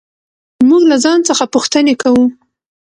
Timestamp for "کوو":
2.01-2.25